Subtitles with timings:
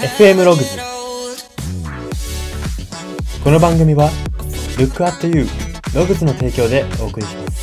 [0.00, 0.78] FM ログズ
[3.44, 4.08] この番組は
[4.78, 5.46] Look at You
[5.94, 7.60] ログズの提供でお送りします。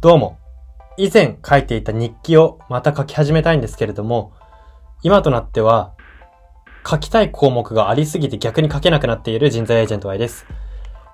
[0.00, 0.38] どうも。
[0.96, 4.32] 以前書いていた日記をまた書き始めたいんですけれども
[5.02, 5.94] 今となっては
[6.88, 10.46] 書きたい項目がありすぎて逆に書けなくなっている人材エージェント Y です。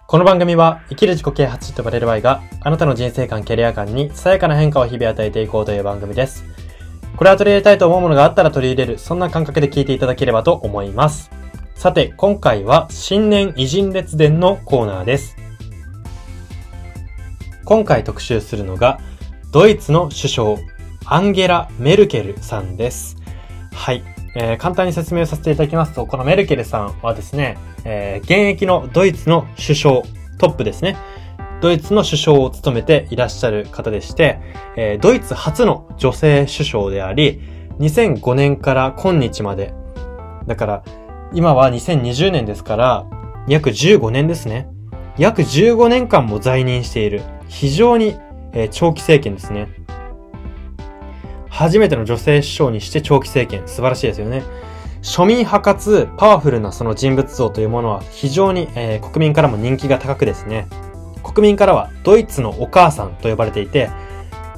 [0.07, 6.45] この番組は生きる自己啓発と呼ばれる Y があなたの人生観、キャリア観にさやかな変化を日々与えていこうという番組です。
[7.17, 11.31] これは取り入れたいと思うものがあったら取り入れる、そんな感覚で聞いていただければと思います。
[11.75, 15.37] さて、今回は新年偉人列伝のコーナーです。
[17.65, 19.01] 今回特集するのが、
[19.51, 20.59] ドイツの首相、
[21.07, 23.17] アンゲラ・メルケルさんです。
[23.73, 24.16] はい。
[24.39, 30.03] えー簡単に説明させていただきますと、このメルケルさんはですね、えー現役のドイツの首相、
[30.39, 30.97] トップですね。
[31.63, 34.39] ドイツの首相を務めていらっしゃる方でして、
[34.77, 37.41] えードイツ初の女性首相であり、
[37.79, 39.73] 2005年から今日まで、
[40.47, 40.85] だから、
[41.33, 43.07] 今は2020年ですから、
[43.49, 44.69] 約15年ですね。
[45.17, 48.17] 約15年間も在任している、非常に、
[48.53, 49.69] えー長期政権ですね。
[51.57, 54.43] 初めての女性首相にして長期政権、素晴らしいですよね。
[55.01, 60.69] 庶民派かつパワフルなその人物像というものは非常に、えー国民からも人気が高くですね、
[61.23, 63.89] 国民からはドイツのお母さんと呼ばれていて、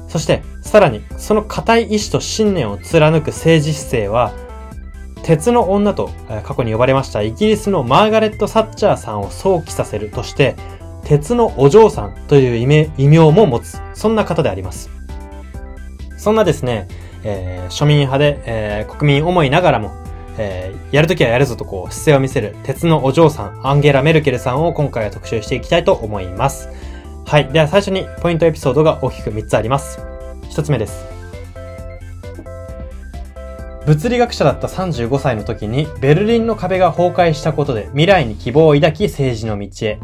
[0.09, 4.33] そしてさらにその固い意志と信念を貫く政治姿勢は、
[5.23, 6.09] 鉄の女と
[6.43, 10.57] 過去に呼ばれましたイギリスのマーガレット・サッチャーさんを想起させるとして、
[11.05, 14.98] 鉄のお嬢さんという異名も持つ、そんな方であります。
[16.19, 16.87] そんなですね、
[17.23, 19.91] えー庶民派で、えー国民思いながらも、
[20.37, 26.69] えーやるときはやるぞとこう姿勢を見せる鉄のお嬢さん、アンゲラ・メルケルさんを今回は特集していきたいと思います。
[27.25, 27.47] はい。
[27.53, 29.99] では最初にポイントエピソードが大きく3つあります。
[30.49, 31.05] 1つ目です。
[33.85, 39.99] 物理学者だった35歳の時にベルリンの壁が崩壊したことで未来に希望を抱き政治の道へ。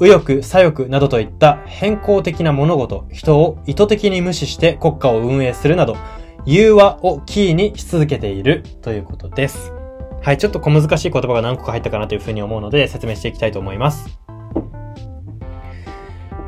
[0.00, 5.96] 右翼、左翼などといった変更的な物事、人を意図的に無視して国家を運営するなど、
[6.44, 9.72] 融和をキーにし続けているということです。
[10.22, 14.18] はい、ちょっと小難しい言葉が何個か入ったかなというふうに思うので説明していきたいと思います。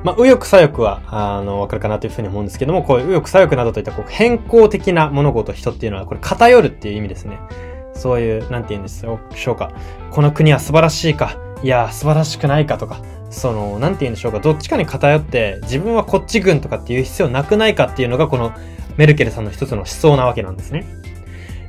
[0.04, 7.41] まあ、右翼左翼は、あの、わかるかなというふうに思うんですけども、こういう右翼左翼などといったこう変更的な物事、人っていうのは、これ偏るっていう意味ですね。
[7.94, 9.19] そういう、なんて言うんでしょ
[9.53, 9.72] うか。
[10.10, 13.00] この国は素晴らしいか、いや、素晴らしくないかとか、
[13.31, 14.41] その、なんて言うんでしょうか。
[14.41, 18.53] どっちかに偏って、自分はこっち軍とかっていう必要なくないかっていうのが、この
[18.97, 20.87] メルケルさんの一つの思想なわけなんですね。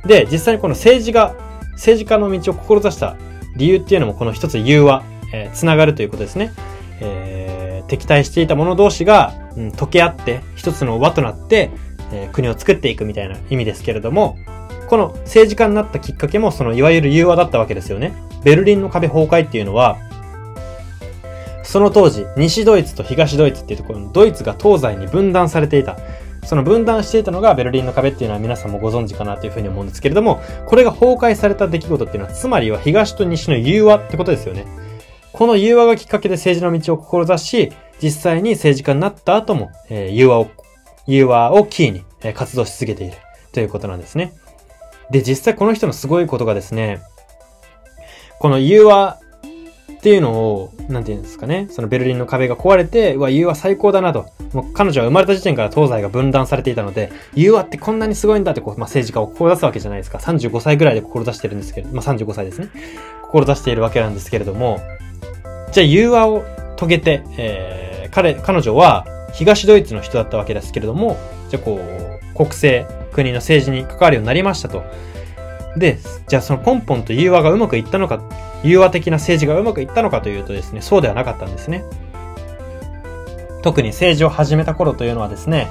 [0.06, 1.34] で、実際にこの政治が、
[1.72, 3.16] 政治家の道を志した
[3.56, 6.52] 理由っていうのも、この一つ融和、えーつながるということですね。
[7.00, 11.70] えー敵対していた者同士が、うん、溶け合って、一つの輪となって、
[12.12, 14.38] えー国を作っていくみたいな意味ですけれども、
[14.88, 18.12] この政治家になったきっかけも、そのいわゆる融和だったわけですよね。
[18.42, 19.98] ベルリンの壁崩壊っていうのは、
[21.70, 25.96] その当時、西ドイツと東ドイツっていうところのドイツが東西に分断されていた。
[26.44, 34.66] その分断していたのがベルリンの壁っていうのは皆さんもご存知かなというふうに思うんですけれども、これが崩壊された出来事っていうのは、つまりは東と西の融和ってことですよね。
[35.32, 40.48] この融和がきっかけで政治の道を志し、実際に政治家になった後も、えー融和を、
[41.06, 43.16] 融和をキーに、え活動し続けている
[43.52, 44.32] ということなんですね。
[45.12, 47.00] で、実際この人のすごいことがですね、
[48.40, 49.19] この融和
[50.00, 54.30] っていうのを、なんていうんですかね、そのベルリンの壁が壊れて、うわ、融和最高だなと。
[54.54, 60.16] もう彼女は生まれた時点から東西が分断されていたので、融和ってこんなにすごいんだってこう、まあ、政治家を志すわけじゃないですか。
[60.16, 62.70] 35歳ぐらいで志してるんですけど、まあ、35歳ですね。
[63.24, 64.80] 志しているわけなんですけれども、
[65.70, 66.44] じゃあ融和を
[66.78, 71.18] 遂げて、えー、彼、彼女は東ドイツの人だったわけですけれども、
[71.50, 74.82] じゃあこう、国政、国の政治に関わるようになりましたと。
[75.76, 78.22] で、じゃあその根本と融和がうまくいったのか、
[78.62, 81.84] 融和的な政治がうまくいったのかというとですね、そうではなかったんですね。
[83.62, 85.68] 特に政治を始めた頃というのはですね、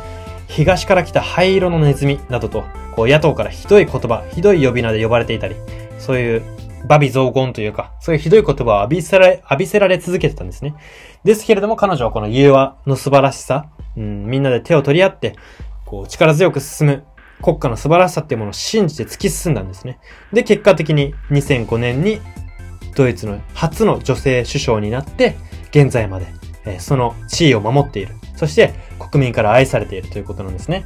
[0.48, 2.64] 東から来た灰色のネズミなどと、
[2.96, 5.56] こう野党からひどい言葉、ひどい呼び名で呼ばれていたり、
[6.00, 6.44] そういう
[6.88, 10.76] バビ雑言というか、そういうひどい言葉を浴びせられ、浴びせられ続けてたんですね。
[11.24, 13.68] ですけれども彼女はこの融和の素晴らしさ、
[13.98, 15.36] うん、みんなで手を取り合って、
[15.86, 17.04] こう力強く進む
[17.42, 20.00] 国家の素晴らしさっていうものを信じて突き進んだんですね。
[20.34, 22.22] で、結果的に2005年に
[22.96, 25.38] ドイツの初の女性首相になって、
[25.70, 26.28] 現在まで、
[26.66, 28.16] えその地位を守っている。
[28.36, 30.86] そして国民から愛されているということなんですね。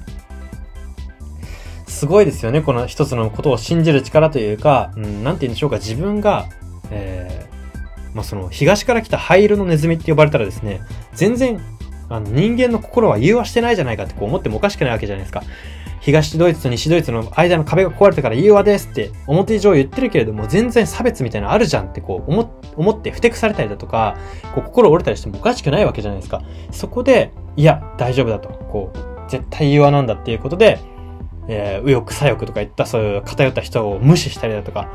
[1.88, 2.62] すごいですよね。
[2.62, 6.48] この一つのことを信じる力というか、うん、なんて言うんでしょうか、自分が、
[6.92, 10.82] えー、まあ、その、東から来た灰色のネズミって呼ばれたらですね、
[11.14, 11.62] 全然、
[12.10, 15.44] あの、人間の心は融和してないじゃないかってこう思ってもおかしくないわけじゃないですか。
[16.04, 24.18] 東ドイツと西ドイツの間の壁が壊れたから融和ですって表上言ってるけれども、全然差別みたいなのあるじゃんってこう思ってふてくされたりだとか、
[24.54, 26.42] こう心折れたりしてもおかしくないわけじゃないですか。
[26.72, 28.50] そこで、いや、大丈夫だと。
[28.50, 30.78] こう、絶対融和なんだっていうことで、
[31.48, 34.90] えー、右翼左翼とか言ったそういう偏った人を無視したりだとか、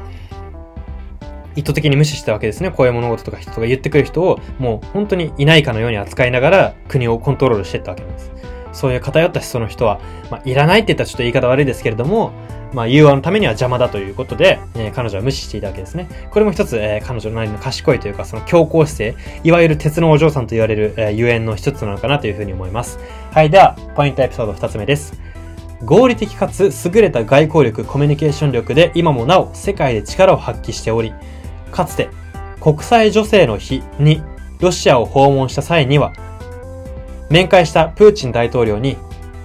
[1.56, 2.70] 意図的に無視したわけですね。
[2.70, 8.30] こういう物事とか人とか言ってくる人を、もう本当にいないかのように扱いながら国をコントロールしていったわけです。
[8.72, 10.00] そういう偏った思想の人は、
[10.30, 12.32] まあ、いらないって言ったらちょっと言い方悪いですけれども、
[12.72, 16.08] まあ、融和のためには邪魔だということで、えー、彼女は無視していたわけですね。
[16.30, 22.98] これも一つ、えー、彼女なりの賢いというか、その強硬姿勢、いわゆる鉄のお嬢さんと言われる、えー、ゆえんの一つなのかなというふうに思います。
[23.32, 25.18] はい、では、ポイントエピソード二つ目です。
[25.84, 31.14] 合理的かつ優れた外交力、コミュニケーション力で今もなお世界で力を発揮しており、
[31.70, 32.08] かつて
[32.60, 34.22] 国際女性の日に
[34.60, 36.12] ロシアを訪問した際には、
[37.30, 38.96] 面会したプーチン大統領に、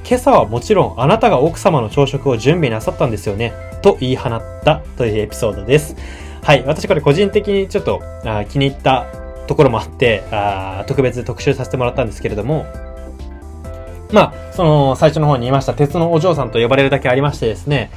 [0.05, 5.95] 今朝はもちろんあなたが奥様の朝食を準備なさったんですよね、と言い放ったというエピソードです。
[6.43, 9.05] はい、私これ個人的にちょっとあ気に入った
[9.47, 12.65] ところもあってあ、特別特集させてもらったんですけれども、
[14.11, 17.91] まあ、その最初の方に言いました鉄のお嬢さんと呼ばれるだけありましてですね、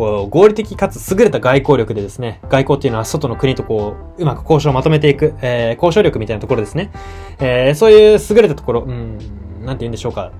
[0.00, 6.90] こう、合理的かつ優れた外交力でですね、外交っていうのは外の国とこう、うまく交渉をまとめていく、えー、交渉力みたいなところですね。
[7.38, 9.18] えー、そういう優れたところ、うん、
[9.62, 10.32] なんて言うんでしょうか。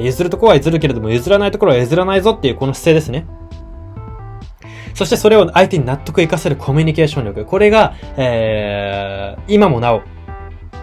[0.00, 3.26] 譲るところは譲るけれども、譲らないところは譲らないぞっていうこの姿勢ですね。
[4.94, 7.44] そしてそれを相手に納得いかせるコミュニケーション力。
[7.44, 10.02] これが、えー、今もなお、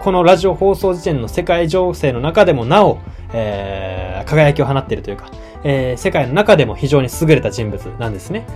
[0.00, 3.00] このラジオ放送時点の世界情勢の中でもなお、
[3.32, 5.30] えー、輝きを放っているというか、
[5.64, 8.46] えー、世界の中でも非常に優れた人物なんですね。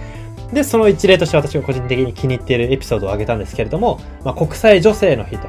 [0.53, 5.49] で、その一例として私が個人的に気に入っているエピソードを挙げたんですけれども、まあ、国際女性の日と。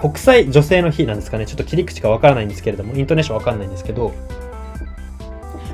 [0.00, 1.46] 国際女性の日なんですかね。
[1.46, 4.12] ちょっと切り口がわからないんですけれども、イントネーションわかんないんですけど、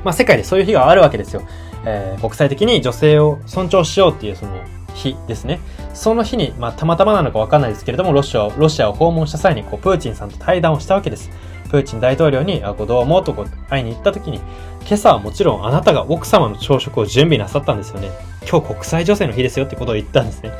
[0.03, 1.41] まあ、世界でそういう日があるわけですよ。
[1.85, 4.51] えー、国際的に女性を尊重しようっていうその
[4.93, 5.59] 日ですね。
[5.93, 11.29] その日に、まあ、たまたまなのかわかんないですけれども、ロシアを、ロシアを訪問した際に、こう、プーチンさんと対談をしたわけです。
[11.69, 14.39] プーチン大統領に、あ、こうどうもとこ会いに行った時に、
[14.81, 18.09] 今朝はもちろんあなたが奥様の朝食を準備なさったんですよね。
[18.49, 20.51] 今日国際女性の日ですよってことを言ったんですね。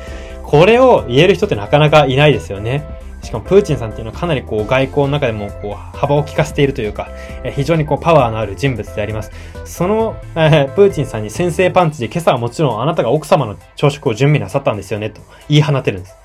[0.43, 2.83] これを言える人ってなかなかいないですよね。
[3.23, 7.09] しかもプーチンさんっていうのはかなりこう外交の中でもこう幅を利かせているというか、
[7.43, 9.31] え非常にこうパワーのある人物であります。
[9.65, 16.15] その、えー、プーチンさんに先制パンチで今朝はもちろんあなたが奥様の朝食を準備なさったんですよねと言い放てるんです。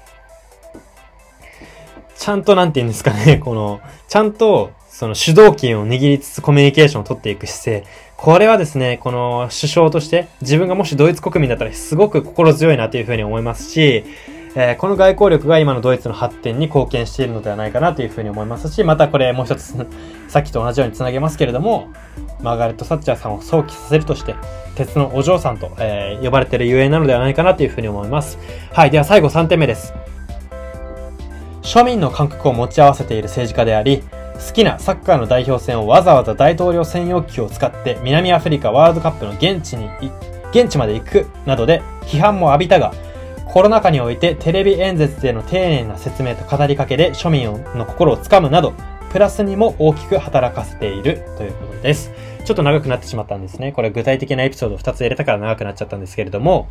[2.16, 7.90] ちゃんとなんて言うんですかね、 この、ちゃんとその主導権を握りつつコミュニケーションを取っていく姿勢。
[8.16, 14.04] これはですね、この首相として自分がもしドイツ国民だったらすごく心強いなというふうに思いますし、
[14.56, 19.74] えー、この外交力が今のドイツの発展に貢献しているのではないかなというふうに思いますし、またこれもう一つ
[20.28, 21.88] さっきと同じように繋げますけれども、
[22.40, 24.36] マーガレット・サッチャーさんを想起させるとして、
[24.76, 28.38] 鉄のお嬢さんと、えー、呼ばれているゆえなのではないかなというふうに思います。
[28.72, 29.92] はい、では最後3点目です。
[31.64, 34.02] 庶民の感覚を持ち合わせている政治家であり、
[34.34, 39.88] 好きなサッカーの代表戦をわざわざ大統領専用機を使って南アフリカワールドカップの現地に、
[40.50, 42.92] 現地まで行くなどで批判も浴びたが、
[43.46, 48.74] コロナ禍においてテレビ演説での丁寧な説明と語りかけで庶民の心をつかむなど、
[49.10, 52.12] プラスにも大きく働かせているということです。
[52.44, 53.72] ちょっと長くなってしまったんですね。
[53.72, 56.68] これ具体的なエピソード2つ入れたから長くなっちゃったんですけれども、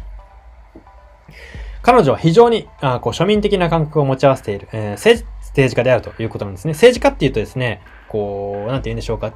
[1.83, 5.19] 彼女は非常にあこう庶民的な感覚を持ち合わせている、えー、
[5.53, 6.71] 政治家であるということなんですね。
[6.71, 9.33] 政治家っていうとですね、こう、なんて言うんでしょうか。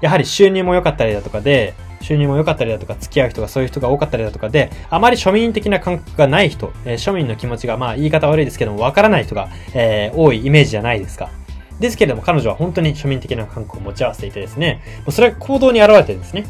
[0.00, 11.30] やはり収入も良かったりだとかで、収入も良かったりだとか、付き合う人がそういう人が多かったりだとかで、あまり庶民的な感覚がない人、えー、庶民の気持ちが、まあ言い方悪いですけども、わからない人が、えー、多いイメージじゃないですか。
[11.78, 14.80] ですけれども、彼女は本当に庶民的な感覚を持ち合わせていてですね、
[15.10, 16.46] それは行動に現れてるんですね。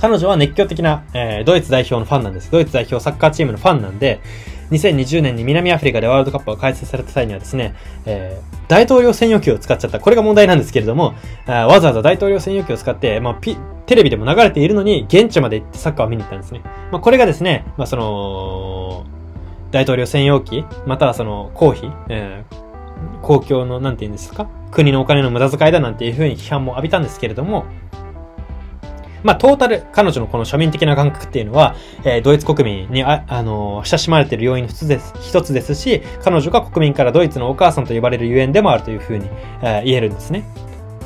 [0.00, 2.50] 彼女は熱狂的な、えー、ドイツ代表のファンなんです。
[2.50, 4.20] ドイツ代表サッカーチームのファンなんで、
[4.70, 7.74] 2020年に南アフリカでワールドカップが開催された際にはですね、
[8.06, 9.98] えー、大統領専用機を使っちゃった。
[9.98, 11.14] これが問題なんですけれども、
[11.46, 16.60] あわざわざ大統領専用機を使って、まあ、ピ、テレビでも流れているのに、現地まで行ってサッカーを見に行ったんですね。
[16.92, 19.04] まあ、これがですね、まあ、その、
[19.70, 24.48] 大統領専用機、またはその、公費、えー、公共の、なんて言うんですか？
[24.70, 27.64] 国のお金の無駄遣いだなんていうふうに批判も浴びたんですけれども、
[29.22, 39.28] まあ、トータル、彼女のこの庶民的な感覚っていうのは、えー、ドイツ国民にあ、あのー、親しまれている要因の一つです、一つですし、彼女が国民からドイツのお母さんと呼ばれるゆえんでもあるというふうに、
[39.62, 40.44] えー、言えるんですね。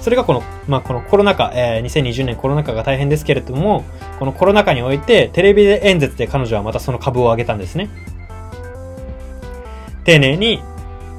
[0.02, 3.84] それがこの、まあ、このコロナ禍、えー、2020年コロナ禍が大変ですけれども、
[4.18, 7.88] このコロナ禍において、テレビ演説で彼女はまたその株を上げたんですね。
[10.04, 10.60] 丁寧に、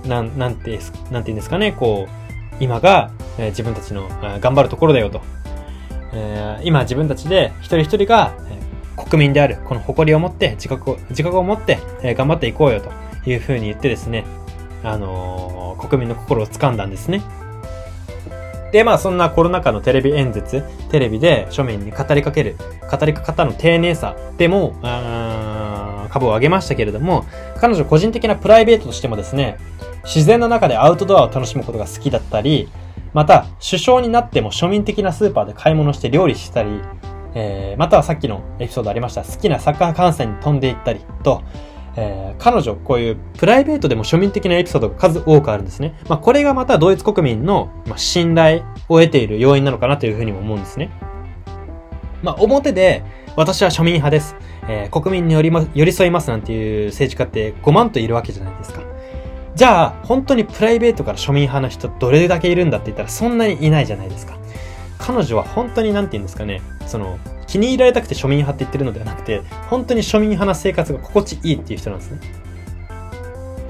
[0.05, 5.21] なん、なんて、なんて言うんですかね、こう、今が、えー、自分たちの、えー、頑張るところだよと。
[6.13, 12.91] えー、今自分たちで一人一人が、えー、国民である、この誇りを持って、自覚を、自覚を持って、えー、頑張っていこうよと
[13.29, 14.25] いうふうに言ってですね、
[14.83, 17.21] あのー、国民の心を掴んだんですね。
[18.71, 22.57] で、まあそんなコロナ禍のテレビ演説、テレビで庶民に語りかける、
[22.89, 24.73] 語り方の丁寧さでも、
[26.09, 27.25] 株を上げましたけれども、
[27.59, 29.57] 彼女個人的なプライベートとしてもですね、
[30.03, 32.67] 自然の中でアウトドアを楽しむことが好きだったり、
[33.13, 36.81] また、首相になっても庶民的なスーパーで買い物して料理したり、
[37.35, 41.43] えー、またはさっきのエピソードありました、好きなサッカー観戦に飛んでいったりと、
[41.95, 45.95] えー、彼女、こういうプライベートでも庶民的なエピソードが数多くあるんですね。
[46.09, 50.89] まあ、これがまたドイツ国民の、まあ、信頼を得ている要因なのかなというふうにも思うんですね。
[52.23, 53.03] まあ、表で、
[53.35, 54.35] 私は庶民派です。
[54.67, 58.92] えー、国民に寄り,、ま、寄り添いますなんていう政治家って5万といるわけじゃないですか。
[59.55, 64.37] じゃあ、本当にプライベートから庶民派の人どれだけいるんだって言ったらそんなにいないじゃないですか。
[64.97, 72.19] 彼女は本当になんて言うんですかね、その、気に入られたくて庶民派って言ってるのではなくて、本当に庶民派な生活が心地いいっていう人なんですね。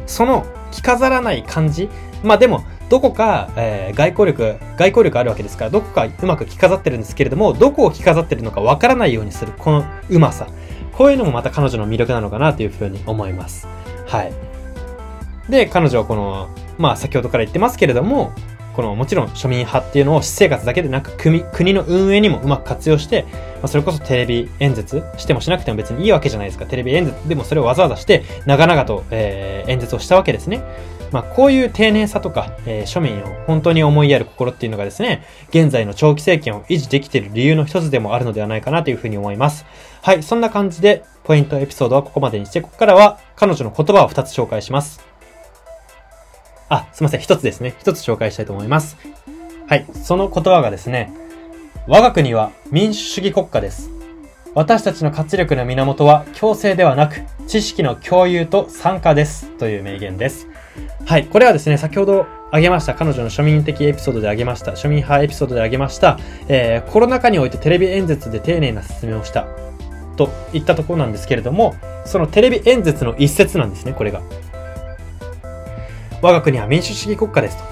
[0.05, 1.89] その着飾らない感じ
[2.23, 10.47] まあでも、どこか、えー、外交力、外交力あるわけですから、どこかうまく着飾ってるんですけれども、どこを着飾ってるのかわからないようにする、このうまさ。
[10.93, 13.67] こういうのもまた彼女の魅力なのかなというふうに思います。
[14.07, 14.52] はい。
[15.49, 18.33] で、彼女はこの、まあ先ほどから言ってますけれども、
[18.73, 26.65] このもちろん庶民派っていうのを私生活だけでなく国国の運営にもうまく活用して、まあ、それこそテレビ演説してもしなくても別にいいわけじゃないですか。
[26.65, 30.61] テレビ演説でもそれをわざわざして長々と、えー、演説をしたわけですね。
[31.11, 39.63] まあ、こういう丁寧さとか、えー、庶民を本当に思いやる心っていうのがですね、現在の長期政権を維持できている理由の一つでもあるのではないかなというふうに思います。
[40.01, 45.12] はい、そんな感じで、ポイントエピソードはここまでにして、ここからは彼女の言葉を2つ紹介します。
[46.73, 47.75] あ、すいません、1つですね。
[47.83, 48.97] 1つ紹介したいと思います。
[49.67, 51.13] はい、その言葉がですね、
[51.87, 53.91] 我が国は民主主義国家です。
[54.55, 59.49] 私たちの活力の源は強制ではなく、知識の共有と参加です。
[59.57, 60.47] という名言です。
[61.05, 61.25] はい。
[61.25, 69.47] これはですね、先ほど挙げました、彼女の庶民的エピソードで挙げました、庶民派エピソードで挙げました、えー、コロナ禍においてテレビ演説で丁寧な説明をした、
[70.17, 71.75] といったところなんですけれども、
[72.05, 74.21] そのテレビ演説の一節なんですね、これが。
[76.23, 77.65] 我が国は民主主義国家ですと。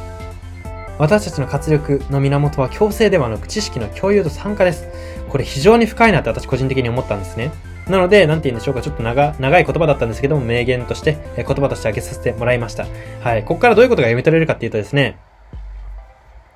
[1.00, 4.89] 私たちの活力の源は強制ではなく知識の共有と参加です。
[5.29, 7.53] これ非常に深いなって私個人的に思ったんですね。
[7.88, 12.88] なので、なんて言うんでしょうか、ちょっと長長い言葉だったんですけども、名言として、え言葉として挙げさせてもらいました。
[13.22, 13.46] はい。
[13.46, 15.17] ここからどういうことが読み取れるかっていうとですね、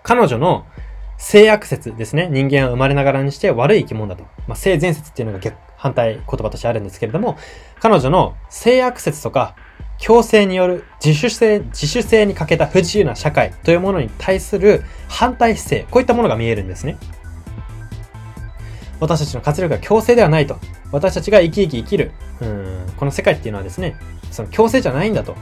[0.03, 0.65] 彼女の
[1.17, 2.27] 性悪説ですね。
[2.29, 4.25] 人間は生まれながらにして悪い生き物だと。
[4.49, 7.37] まあ、性善説っていうのが逆、反対言葉としてあるんですけれども、
[7.79, 9.55] 彼女の性悪説とか、
[9.97, 16.97] 強制による自主性、自主性に欠けた不自由な社会というものに対する反対姿勢、こういったものが見えるんですね。
[18.99, 20.57] 私たちの活力は強制ではないと。
[20.91, 22.11] 私たちが生き生き生きる、
[22.41, 23.95] うん、この世界っていうのはですね、
[24.31, 25.35] その強制じゃないんだと。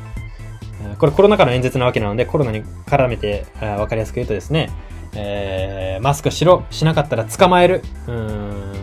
[0.98, 4.69] これコロナ禍の演説なわけなので、コロナに絡めて分かりやすく言うとですね、
[5.15, 8.74] えー、マスクしろ、しなかったら捕まえる、うん、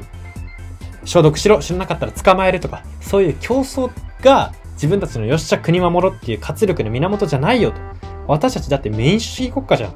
[1.05, 3.91] 消毒しろ、しなかったら捕まえるとか、そういう競争
[4.23, 7.81] が自分たちのよっしゃ国守ろうっていう活力の源じゃないよと。
[8.27, 9.95] 私たちだって民主主義国家じゃん。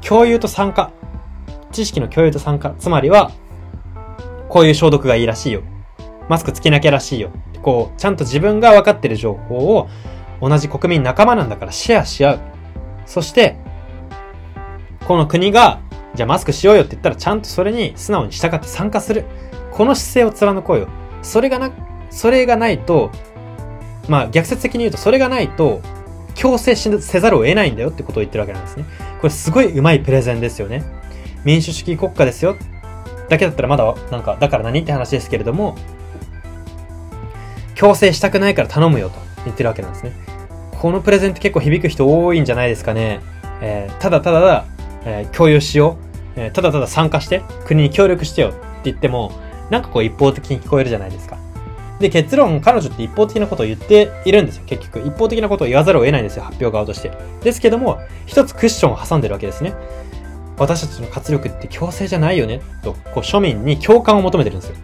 [0.00, 0.92] 共有と参加。
[1.72, 2.72] 知識の共有と参加。
[2.78, 3.32] つまりは、
[4.48, 5.62] こういう消毒がいいらしいよ。
[6.28, 7.30] マスクつけなきゃらしいよ。
[7.62, 9.88] こう、ちゃんと自分が分かってる情報を
[10.40, 12.40] 同じ国民仲間なんだからシェアし合う。
[13.06, 13.56] そして、
[15.08, 15.80] この国が、
[16.14, 19.24] じゃあマスクしようよって言ったらちゃんとそれに素直に従って参加する。
[19.72, 20.86] この姿勢を貫こうよ。
[21.22, 21.72] それがな、
[22.10, 23.10] それがないと、
[24.08, 25.80] まあ逆説的に言うとそれがないと、
[26.34, 28.84] 強制せざるを得ないんだよってことを言ってるわけなんですね。
[29.20, 30.84] これすごい上手いプレゼンですよね。
[31.44, 32.56] 民主主義国家ですよ。
[33.28, 35.76] だけだったらまだ、なんか、だから何って話ですけれども、
[37.74, 40.12] 強制したくないから頼むよと言ってるわけなんですね。
[40.72, 43.20] このプレゼンって結構響く人多いんじゃないですかね。
[43.60, 44.64] えー、ただただ、
[45.04, 45.96] えー、共有しよ
[46.36, 49.32] う、えー、ただただ参加して、国に協力してよって言っても、
[49.70, 51.38] なんかこう一方的に聞こえるじゃないですか。
[52.04, 55.08] で、結論、彼女って一方的なことを言っているんですよ、結局。
[55.08, 57.10] 一方的なことを言わざるを得ないんですよ、発表側として。
[57.42, 59.72] ですけども、一つクッションを挟んでるわけですね。
[60.58, 64.76] 私たちの活力って強制じゃないよねと、こう庶民に共感を求めてるんですよ。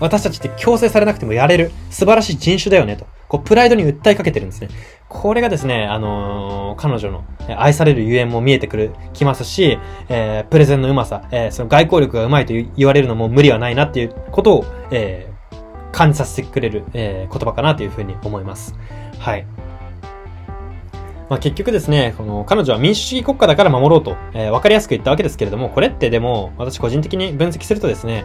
[0.00, 3.06] 私たちって強制されなくてもやれる素晴らしい人種だよねと。
[3.28, 4.68] こう、プライドに訴えかけてるんですね。
[5.08, 7.24] これがですね、あのー、彼女の
[7.56, 15.37] 愛されるゆえんも見えてくる、きますし、えー、プレゼンのうまさ、えー、その外交力がうまいと言われるのも無理はないなっていうことを、えー、
[15.98, 18.76] 感じさせてくれる、えー、言葉かなというふうに思います。
[19.18, 19.44] はい。
[21.28, 28.24] まあ、結局ですね、この彼女は民主主義国家だから守ろうと、えー、わかりやすく言ったわけですけれども、これってでも、私個人的に分析するとですね、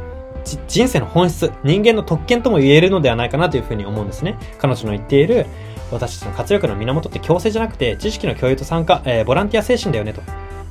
[0.68, 4.38] 人生の本質、人間の特権とも言えるのではないかなというふうに思うんですね。
[4.60, 5.48] 彼女の言っている、
[5.92, 10.22] 私たちの活力の源って強制じゃなくて、知識の共有と参加、えー、ボランティア精神だよねと。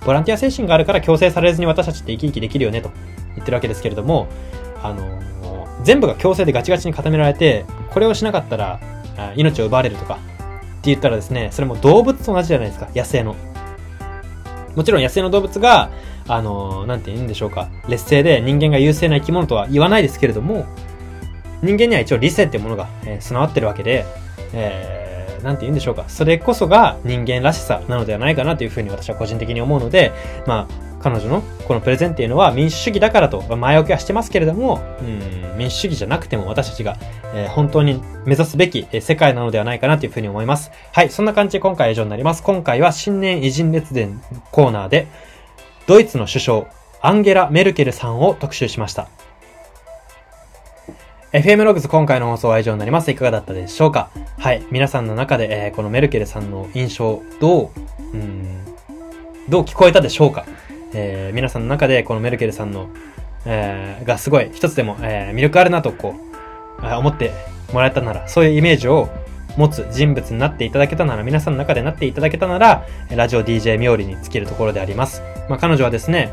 [0.07, 2.91] ボランティア精神があるから強制されずに私たちって生き生きできるよねと
[3.35, 4.29] 言ってるわけですけれども、
[4.85, 5.32] あの、
[5.85, 8.81] 全部が強制でガチガチに固められて、これをしなかったら、
[9.37, 13.37] 命を奪われるとか、って言ったらですね、それも動物と同じじゃないですか、野生の。
[14.75, 15.91] もちろん野生の動物が、
[16.29, 20.67] あの、なんて言うんでしょうか、劣勢で人間が優勢な生き物とは言わないですけれども、
[21.63, 24.05] 人間には一応理性っていうものが、えー、備わってるわけで、
[24.53, 30.13] えー、なんて言うんでしょうか、それこそが人間らしさなのではないかなというふうに私は個人的に思うので、
[30.47, 36.97] まあ、彼女のこのプレゼンっていうのは民主主義だからと前置きはしてますけれども、うん、民主主義じゃなくても私たちが、
[37.35, 40.71] えー、本当に目指すべき世界なのではないかなというふうに思います。
[40.93, 42.43] はい、そんな感じで今回は以上になります。
[42.43, 45.09] 今回は新年偉人列伝コーナーで、
[45.87, 46.65] ドイツの首相、
[47.01, 49.09] アンゲラ・メルケルさんを特集しました。
[51.33, 53.11] FM ログズ今回の放送は以上になります。
[53.11, 54.11] いかがだったでしょうか？
[54.39, 54.63] はい。
[54.71, 57.71] 皆さんの中で、えー、このメルケルさんの印象、どう、
[58.13, 58.65] うん、
[59.49, 60.45] どう聞こえたでしょうか？
[60.95, 62.89] えー、皆さんの中でこのメルケルさんの、
[63.47, 66.15] えー、がすごい一つでも、えー、魅力あるなとこ
[66.83, 67.33] う、思って
[67.73, 69.09] もらえたなら、そういうイメージを
[69.57, 75.23] 持つ人物になっていただけたなら、皆さんの中でなっていただけたなら、ラジオ DJ 冥利に尽きるところであります。
[75.49, 76.33] まあ、彼女はですね、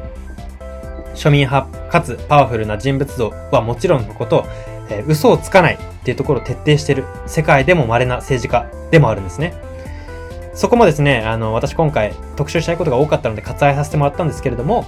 [1.15, 4.45] 庶民派かつパワフルな人物像はもちろんのこと、
[4.89, 9.53] えー、嘘をつかないっていうところを徹底している世界でも稀な政治家でもあるんですね。
[10.59, 14.85] そこもですね、あの、私今回特集したいことが多かったので割愛させてもらったんですけれども、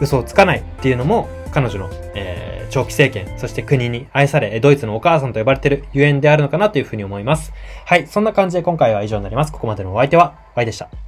[0.00, 7.52] 嘘をつかないっていうのも彼女の、えー、長期政権、そして国に愛され、ドイツのお母さんと呼ばれてるゆえんであるのかなというふうに思います。
[7.86, 9.52] はい、そんな感じで今回は以上になります。
[9.52, 11.07] ここまでのお相手は、Y でした。